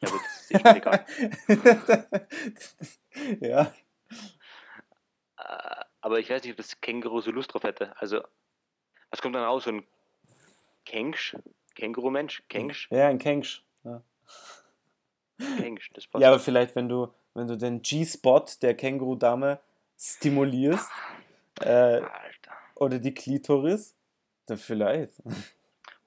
[0.02, 1.06] ja, aber das ist echt egal.
[3.42, 3.74] ja.
[5.38, 7.96] Äh, aber ich weiß nicht, ob das Känguru so Lust drauf hätte.
[8.00, 8.22] Also,
[9.12, 9.66] was kommt dann raus?
[9.66, 9.86] So ein
[10.86, 11.36] Kengsch?
[11.76, 12.44] Känguru-Mensch?
[12.50, 12.88] Kengsch?
[12.92, 13.64] ja, ein Kengsch.
[13.84, 14.02] Ja.
[15.58, 16.22] Kengsch, das passt.
[16.24, 19.60] ja, aber vielleicht, wenn du, wenn du den G-Spot der Känguru-Dame
[20.00, 20.90] stimulierst
[21.62, 22.52] äh, Alter.
[22.76, 23.96] oder die Klitoris,
[24.50, 25.14] dann vielleicht.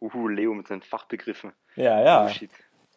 [0.00, 1.52] Uhu, Leo mit seinen Fachbegriffen.
[1.76, 2.26] Ja, ja.
[2.26, 2.46] Oh.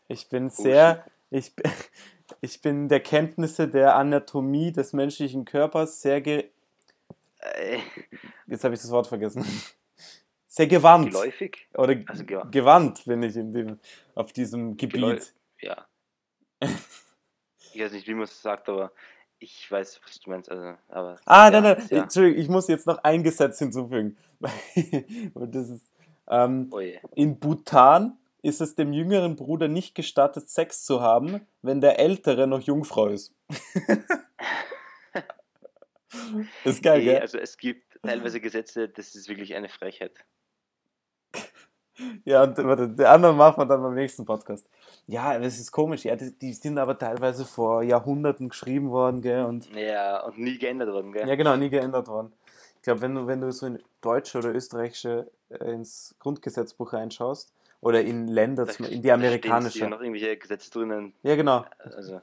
[0.08, 1.72] Ich bin Oh, sehr, ich, bin-
[2.42, 6.50] ich bin der Kenntnisse der Anatomie des menschlichen Körpers sehr, ge,
[7.40, 7.80] Äh,
[8.48, 9.44] jetzt habe ich das Wort vergessen,
[10.48, 11.12] sehr gewandt.
[11.12, 11.68] geläufig?
[11.74, 13.80] Oder Also gewa- gewandt bin ich in dem,
[14.16, 15.02] auf diesem Gebiet.
[15.02, 15.86] Geläu- Ja.
[17.74, 18.92] ich weiß nicht, wie man es sagt, aber
[19.44, 20.50] ich weiß, was du meinst.
[20.50, 22.04] Also, aber, Ah, ja, nein, nein, Ja.
[22.04, 24.18] Entschuldigung, ich muss jetzt noch ein Gesetz hinzufügen.
[25.34, 25.92] Und das ist,
[26.30, 26.80] ähm, Oh
[27.16, 32.46] in Bhutan ist es dem jüngeren Bruder nicht gestattet, Sex zu haben, wenn der ältere
[32.48, 33.34] noch Jungfrau ist.
[36.64, 37.20] ist geil, Nee, gell?
[37.22, 40.14] also es gibt teilweise Gesetze, das ist wirklich eine Frechheit.
[42.26, 44.68] Ja, und warte, der andere machen wir dann beim nächsten Podcast.
[45.08, 46.06] Ja, das ist komisch.
[46.06, 49.44] Ja, die, die sind aber teilweise vor Jahrhunderten geschrieben worden, gell?
[49.46, 51.28] Und Ja, und nie geändert worden, gell?
[51.28, 52.32] ja, genau, nie geändert worden.
[52.78, 57.54] Ich glaube, wenn du, wenn du so in deutsche oder österreichische äh, ins Grundgesetzbuch reinschaust
[57.82, 59.74] oder in Länder, Da- zum, in die da amerikanische.
[59.74, 61.13] sicher noch irgendwelche Gesetze drinnen.
[61.24, 61.66] Ja, genau.
[61.80, 62.22] Also,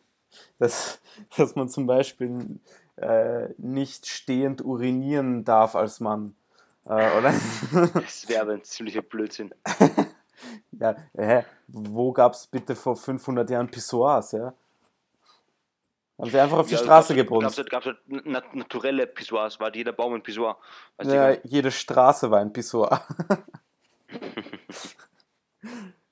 [0.58, 1.00] Dass,
[1.36, 2.60] dass man zum Beispiel
[2.96, 6.34] äh, nicht stehend urinieren darf als Mann.
[6.86, 7.34] Äh, oder?
[7.94, 9.54] das wäre aber ein ziemlicher Blödsinn.
[10.72, 11.44] ja, hä?
[11.68, 14.54] Wo gab es bitte vor 500 Jahren Pissoirs, ja?
[16.18, 20.14] Haben sie einfach auf die Ja, Straße gab's halt nat naturelle Pissoirs, war jeder Baum
[20.14, 20.58] ein Pissoir.
[20.98, 23.02] Du, Ja, jede Straße war ein Pissoir.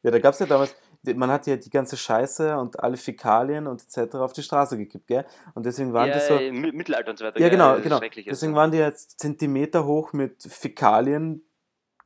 [0.02, 3.66] ja, da gab es ja damals, man hat ja die ganze Scheiße und alle Fäkalien
[3.66, 4.14] und etc.
[4.14, 5.26] auf die Straße gekippt, gell?
[5.54, 6.34] Und deswegen waren ja, die so.
[6.34, 7.38] Mi- Mittelalter und so weiter.
[7.40, 8.00] Ja, genau, ist genau.
[8.00, 8.54] Deswegen also.
[8.54, 11.42] waren die jetzt Zentimeter hoch mit Fäkalien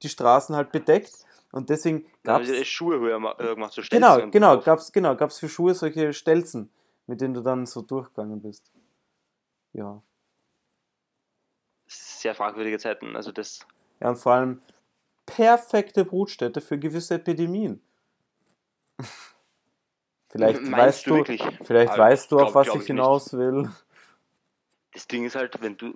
[0.03, 1.25] die Straßen halt bedeckt.
[1.53, 2.67] Und deswegen gab es.
[2.67, 4.65] Schuhe höher ma- gemacht, so Stelzen Genau, genau, drauf.
[4.65, 6.71] gab's, genau, gab's für Schuhe solche Stelzen,
[7.07, 8.73] mit denen du dann so durchgegangen bist.
[9.75, 10.03] Ja.
[11.87, 13.15] Sehr fragwürdige Zeiten.
[13.17, 13.61] Also das.
[14.01, 14.62] Ja, und vor allem
[15.27, 17.83] perfekte Brutstätte für gewisse Epidemien.
[20.31, 21.43] Vielleicht Meinst weißt du wirklich?
[21.62, 22.87] vielleicht Ah, weißt du, auf was ich ich nicht.
[22.87, 23.71] hinaus will.
[24.93, 25.95] Das Ding ist halt, wenn du.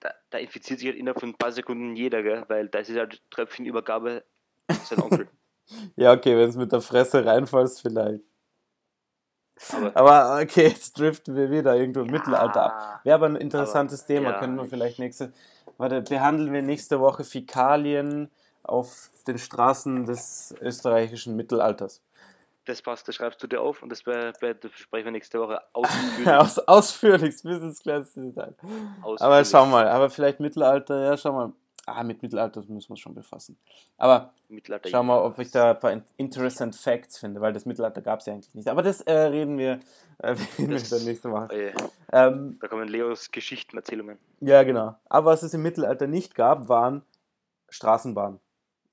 [0.00, 2.44] Da, da infiziert sich halt innerhalb von ein paar Sekunden jeder, gell?
[2.48, 4.24] Weil da ist halt Tröpfchenübergabe
[4.84, 5.28] sein Onkel.
[5.96, 8.22] Ja, okay, wenn es mit der Fresse reinfallst, vielleicht.
[9.74, 13.00] Aber, Aber okay, jetzt driften wir wieder irgendwo im Ja, Mittelalter ab.
[13.04, 15.32] Wäre aber ein interessantes aber, Thema, ja, können wir ich- vielleicht nächste.
[15.76, 18.30] Warte, behandeln wir nächste Woche Fäkalien
[18.62, 22.00] auf den Straßen des österreichischen Mittelalters.
[22.64, 25.38] das passt, das schreibst du dir auf und das, be, be, das besprechen wir nächste
[25.40, 26.28] Woche ausführlich.
[26.28, 28.54] Aus, ausführlich, bis ins kleinste Detail.
[29.20, 31.52] Aber schau mal, aber vielleicht Mittelalter, ja, schau mal.
[31.90, 33.58] Ah, mit Mittelalter müssen wir uns schon befassen.
[33.96, 34.88] Aber Mittelalter.
[34.88, 38.20] schau mal, ob ich da ein paar in- interessant Facts finde, weil das Mittelalter gab
[38.20, 38.68] es ja eigentlich nicht.
[38.68, 39.80] Aber das äh, reden wir,
[40.18, 41.52] äh, reden wir Das- dann nächste Woche.
[41.52, 41.72] Äh,
[42.12, 44.18] Ähm, da kommen Leos Geschichtenerzählungen.
[44.40, 44.94] Ja, genau.
[45.08, 47.02] Aber was es im Mittelalter nicht gab, waren
[47.68, 48.40] Straßenbahnen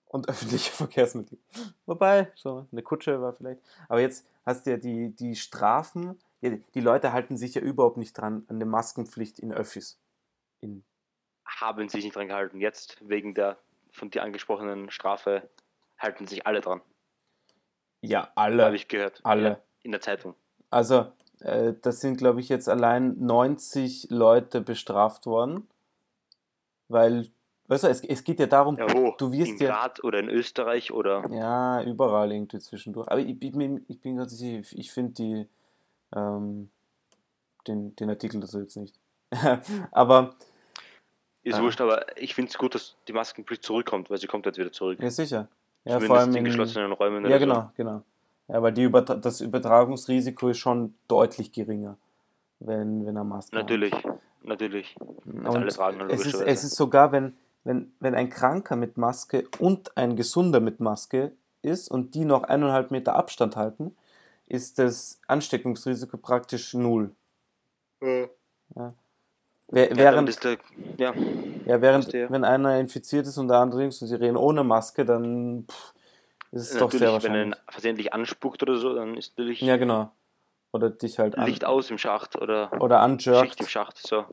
[0.07, 1.37] und öffentliche Verkehrsmittel.
[1.85, 3.61] Wobei, so eine Kutsche war vielleicht.
[3.89, 6.19] Aber jetzt hast du ja die, die Strafen.
[6.41, 9.97] Die Leute halten sich ja überhaupt nicht dran an der Maskenpflicht in Öffis.
[10.61, 10.83] In,
[11.59, 12.59] Haben sich nicht dran gehalten.
[12.59, 13.57] Jetzt, wegen der
[13.91, 15.49] von dir angesprochenen Strafe,
[15.97, 16.81] halten sich alle dran.
[18.01, 18.75] ja, Habe alle.
[18.75, 19.21] ich gehört.
[19.23, 19.49] Alle.
[19.49, 20.35] Ja, in der Zeitung.
[20.69, 25.67] Also, äh, das sind, glaube ich, jetzt allein 90 Leute bestraft worden.
[26.87, 27.29] Weil,
[27.67, 29.15] weißt du, es, es geht ja darum, Ja, wo?
[29.17, 31.23] Du wirst in ja- Graz oder in Österreich oder.
[31.31, 33.07] Ja, überall irgendwie zwischendurch.
[33.09, 35.47] Aber ich, ich, bin- ich bin ganz sicher, ich, ich finde die
[36.15, 36.69] ähm,
[37.67, 38.99] den, den Artikel dazu jetzt nicht.
[39.91, 40.35] Aber
[41.45, 41.61] Ist Ah.
[41.61, 44.71] wurscht, aber ich finde es gut, dass die Maskenpflicht zurückkommt, weil sie kommt jetzt wieder
[44.71, 44.99] zurück.
[44.99, 45.47] ja, sicher.
[45.85, 47.23] Ja, Zumindest vor allem in in, geschlossenen Räumen.
[47.23, 48.01] Ja, oder genau, genau.
[48.47, 51.97] Ja, weil die Übertra das Übertragungsrisiko ist schon deutlich geringer,
[52.59, 53.61] wenn, wenn er Maske So.
[53.61, 53.93] Natürlich,
[54.41, 54.95] natürlich.
[54.95, 55.45] hat.
[55.45, 59.47] alle Und tragen, es ist, es ist sogar, wenn, wenn, wenn ein Kranker mit Maske
[59.59, 61.31] und ein Gesunder mit Maske
[61.61, 63.95] ist und die noch eineinhalb Meter Abstand halten,
[64.47, 67.11] ist das Ansteckungsrisiko praktisch null.
[68.01, 68.93] Ja,
[69.67, 70.57] Während, ist der,
[70.97, 71.13] ja,
[71.65, 72.29] ja, während verstehe.
[72.31, 75.93] wenn einer infiziert ist und der andere und sie reden ohne Maske, dann pff,
[76.51, 77.59] ist es doch sehr natürlich, wenn er wahrscheinlich.
[77.69, 80.11] versehentlich anspuckt oder so, dann ist natürlich Ja, genau.
[80.71, 83.69] Oder dich halt an, Licht aus im Schacht oder oder Schicht im anjerkt.
[83.69, 83.97] Schacht.
[83.97, 84.25] So.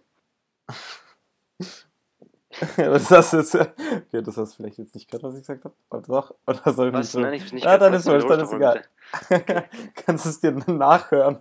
[2.77, 5.65] das hast du jetzt, okay, das hast du vielleicht jetzt nicht gehört, was ich gesagt
[5.65, 5.75] habe.
[5.91, 6.35] Oder doch?
[6.47, 7.15] Oder soll ich Was?
[7.15, 8.83] nicht Nein, ich nicht Ja, dann ist wurscht, dann ist egal.
[9.95, 11.39] Kannst du es dir nachhören?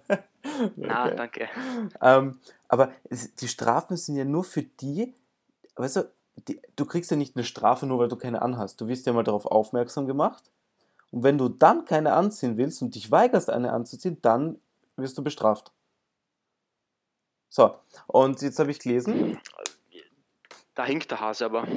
[0.78, 1.16] Okay.
[1.16, 1.50] danke.
[2.02, 2.40] Ähm,
[2.72, 5.14] aber es, die Strafen sind ja nur für die,
[5.76, 6.12] weißt du,
[6.48, 8.80] die, du kriegst ja nicht eine Strafe nur, weil du keine anhast.
[8.80, 10.50] Du wirst ja mal darauf aufmerksam gemacht.
[11.12, 14.58] Und wenn du dann keine anziehen willst und dich weigerst, eine anzuziehen, dann
[14.96, 15.74] wirst du bestraft.
[17.50, 17.76] So,
[18.08, 19.38] und jetzt habe ich gelesen,
[20.74, 21.68] Da hinkt der Hase aber.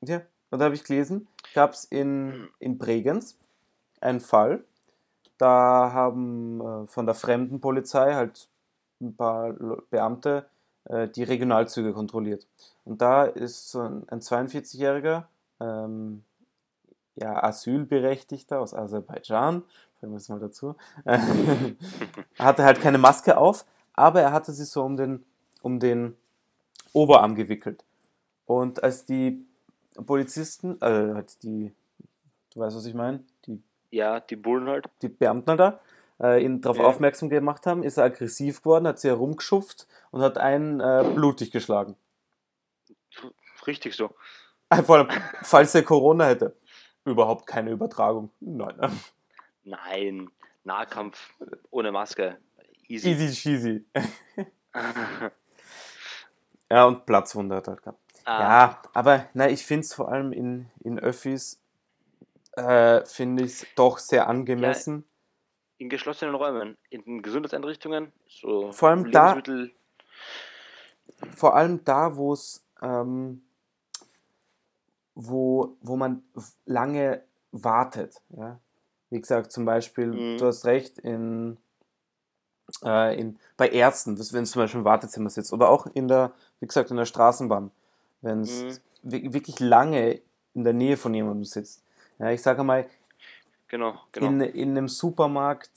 [0.00, 3.36] ja, und da habe ich gelesen, gab es in, in Bregenz
[4.00, 4.62] einen Fall,
[5.38, 8.48] da haben äh, von der Fremdenpolizei halt
[9.00, 9.52] ein paar
[9.90, 10.46] Beamte
[10.84, 12.46] äh, die Regionalzüge kontrolliert.
[12.84, 15.24] Und da ist so ein, ein 42-jähriger
[15.60, 16.24] ähm,
[17.16, 19.62] ja, Asylberechtigter aus Aserbaidschan,
[20.00, 21.18] sagen wir es mal dazu, äh,
[22.38, 25.24] hatte halt keine Maske auf, aber er hatte sie so um den,
[25.62, 26.16] um den
[26.92, 27.84] Oberarm gewickelt.
[28.46, 29.44] Und als die
[30.06, 31.72] Polizisten, äh, halt die,
[32.54, 34.86] du weißt, was ich meine, die, Ja, die Bullen halt.
[35.02, 35.80] die Beamten da,
[36.22, 36.84] äh, ihn darauf Ja.
[36.84, 41.50] aufmerksam gemacht haben, ist er aggressiv geworden, hat sie herumgeschupft und hat einen äh, blutig
[41.50, 41.96] geschlagen.
[43.66, 44.14] Richtig so.
[44.70, 45.08] Äh, Vor allem,
[45.42, 46.56] falls er Corona hätte.
[47.04, 48.30] Überhaupt keine Übertragung.
[48.40, 48.76] Nein.
[49.64, 50.30] Nein,
[50.64, 51.32] Nahkampf
[51.70, 52.38] ohne Maske.
[52.88, 53.10] Easy.
[53.10, 53.84] Easy cheesy.
[56.70, 57.98] Ja, und Platzwunde hat er halt gehabt.
[58.24, 61.60] Ah, Ja, aber na, ich finde es vor allem in, in Öffis,
[62.52, 65.04] äh, finde ich es doch sehr angemessen.
[65.80, 69.40] In geschlossenen Räumen, in den Gesundheitseinrichtungen, so Vor allem da-
[71.34, 73.40] vor allem da, wo es, ähm,
[75.14, 76.22] wo, wo man
[76.66, 78.20] lange wartet.
[78.36, 78.60] Ja?
[79.08, 80.36] Wie gesagt, zum Beispiel, Mhm.
[80.36, 81.56] du hast recht, in,
[82.84, 86.32] äh, in, bei Ärzten, wenn du zum Beispiel im Wartezimmer sitzt, oder auch in der,
[86.60, 87.70] wie gesagt, in der Straßenbahn,
[88.20, 89.22] wenn es Mhm.
[89.32, 90.20] wirklich lange
[90.52, 91.82] in der Nähe von jemandem sitzt.
[92.18, 92.86] Ja, ich sage mal,
[93.70, 94.26] genau, genau.
[94.26, 95.70] in, in einem Supermarkt,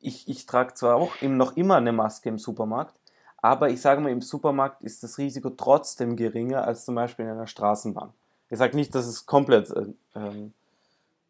[0.00, 2.94] ich, ich trage zwar auch noch immer eine Maske im Supermarkt,
[3.38, 7.32] aber ich sage mal, im Supermarkt ist das Risiko trotzdem geringer als zum Beispiel in
[7.32, 8.12] einer Straßenbahn.
[8.50, 10.52] Ich sage nicht, dass es komplett äh, ähm,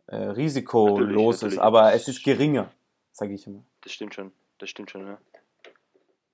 [0.07, 1.61] äh, risikolos Natürlich, ist, natürlich.
[1.61, 2.71] aber es ist geringer,
[3.13, 3.63] sage ich immer.
[3.83, 5.19] Das stimmt schon, das stimmt schon, ja.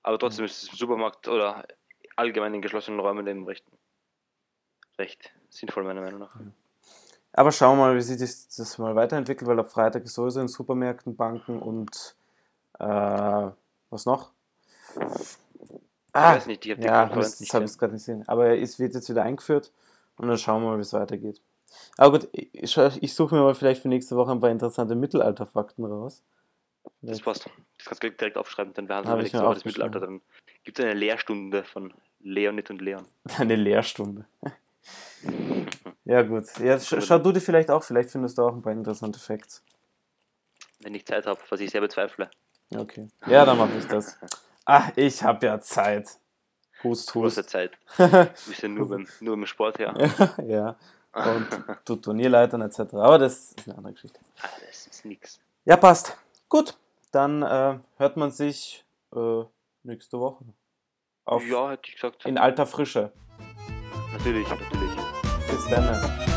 [0.03, 1.67] Aber trotzdem ist es im Supermarkt oder
[2.15, 3.65] allgemein in geschlossenen Räumen eben recht,
[4.99, 6.37] recht sinnvoll, meiner Meinung nach.
[7.37, 10.41] Aber schauen wir mal, wie sich das, das mal weiterentwickelt, weil ab Freitag ist sowieso
[10.41, 12.17] in Supermärkten, Banken und
[12.79, 13.51] äh,
[13.91, 14.33] was noch?
[14.95, 18.07] Ich weiß nicht, ich habe die Ah, ja, Konferenz das, das habe ich gerade nicht
[18.07, 18.25] gesehen.
[18.27, 19.71] Aber es wird jetzt wieder eingeführt
[20.17, 21.43] und dann schauen wir mal, wie es weitergeht.
[21.99, 25.85] Aber gut, ich, ich suche mir mal vielleicht für nächste Woche ein paar interessante Mittelalterfakten
[25.85, 26.23] raus.
[27.03, 27.51] Das passt.
[27.77, 29.65] Das kannst du direkt aufschreiben, dann werden Hab wir nächste Woche das.
[29.67, 30.01] Mittelalter.
[30.01, 30.23] Dann
[30.65, 33.05] gibt es eine Lehrstunde von Leonid und Leon.
[33.37, 34.25] Eine Lehrstunde.
[36.07, 36.45] Ja, gut.
[36.59, 39.63] Ja, sch schau du dir vielleicht auch, vielleicht findest du auch ein paar interessante Facts.
[40.81, 42.31] Wenn ich Zeit habe, was ich sehr bezweifle.
[42.71, 43.09] Ja, Okay.
[43.27, 44.19] Ja, dann mache ich das.
[44.65, 46.19] Ach, ich habe ja Zeit.
[46.83, 47.51] Hust, Große hust.
[47.51, 47.73] Zeit.
[47.97, 49.95] Du bist ja nur beim, nur beim Sport her.
[50.47, 50.77] ja.
[51.13, 51.49] Und
[51.85, 52.95] du Turnierleitern etc.
[52.95, 54.21] Aber das ist eine andere Geschichte.
[54.43, 55.41] Ah, das ist nix.
[55.65, 56.17] Ja, passt.
[56.49, 56.77] Gut.
[57.11, 59.45] Dann äh, hört man sich äh,
[59.83, 60.45] nächste Woche.
[61.25, 62.25] Auf, ja, hätte ich gesagt.
[62.27, 63.13] In alter Frische.
[64.13, 65.16] Natürlich, natürlich.
[65.57, 66.36] Bis dann.